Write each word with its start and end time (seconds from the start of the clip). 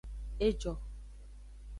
E 0.45 0.47
jo. 0.59 0.73